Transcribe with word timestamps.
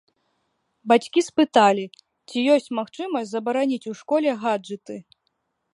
Бацькі 0.91 1.19
спыталі, 1.27 1.83
ці 2.31 2.37
ёсць 2.55 2.73
магчымасць 2.79 3.31
забараніць 3.35 3.83
у 3.95 3.99
школе 4.03 4.29
гаджэты. 4.47 4.95